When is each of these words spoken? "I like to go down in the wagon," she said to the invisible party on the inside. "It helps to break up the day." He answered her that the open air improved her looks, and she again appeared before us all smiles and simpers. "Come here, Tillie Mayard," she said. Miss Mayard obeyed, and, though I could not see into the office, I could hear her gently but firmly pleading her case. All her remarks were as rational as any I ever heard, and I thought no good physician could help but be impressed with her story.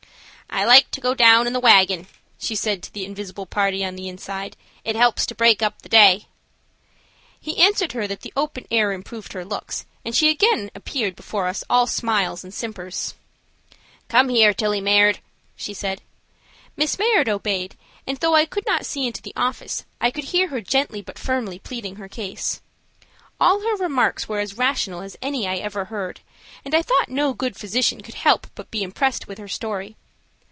"I 0.53 0.65
like 0.65 0.91
to 0.91 1.01
go 1.01 1.13
down 1.13 1.47
in 1.47 1.53
the 1.53 1.61
wagon," 1.61 2.07
she 2.37 2.55
said 2.55 2.83
to 2.83 2.91
the 2.91 3.05
invisible 3.05 3.45
party 3.45 3.85
on 3.85 3.95
the 3.95 4.09
inside. 4.09 4.57
"It 4.83 4.97
helps 4.97 5.25
to 5.27 5.33
break 5.33 5.61
up 5.63 5.81
the 5.81 5.87
day." 5.87 6.25
He 7.39 7.63
answered 7.63 7.93
her 7.93 8.05
that 8.07 8.19
the 8.19 8.33
open 8.35 8.67
air 8.69 8.91
improved 8.91 9.31
her 9.31 9.45
looks, 9.45 9.85
and 10.03 10.13
she 10.13 10.27
again 10.29 10.69
appeared 10.75 11.15
before 11.15 11.47
us 11.47 11.63
all 11.69 11.87
smiles 11.87 12.43
and 12.43 12.53
simpers. 12.53 13.13
"Come 14.09 14.27
here, 14.27 14.53
Tillie 14.53 14.81
Mayard," 14.81 15.19
she 15.55 15.73
said. 15.73 16.01
Miss 16.75 16.99
Mayard 16.99 17.29
obeyed, 17.29 17.77
and, 18.05 18.17
though 18.17 18.35
I 18.35 18.45
could 18.45 18.65
not 18.67 18.85
see 18.85 19.07
into 19.07 19.21
the 19.21 19.33
office, 19.37 19.85
I 20.01 20.11
could 20.11 20.25
hear 20.25 20.49
her 20.49 20.59
gently 20.59 21.01
but 21.01 21.17
firmly 21.17 21.59
pleading 21.59 21.95
her 21.95 22.09
case. 22.09 22.59
All 23.39 23.61
her 23.61 23.77
remarks 23.81 24.27
were 24.27 24.39
as 24.39 24.57
rational 24.57 24.99
as 24.99 25.15
any 25.21 25.47
I 25.47 25.55
ever 25.55 25.85
heard, 25.85 26.19
and 26.65 26.75
I 26.75 26.81
thought 26.81 27.07
no 27.07 27.31
good 27.33 27.55
physician 27.55 28.01
could 28.01 28.15
help 28.15 28.47
but 28.53 28.69
be 28.69 28.83
impressed 28.83 29.29
with 29.29 29.37
her 29.37 29.47
story. 29.47 29.95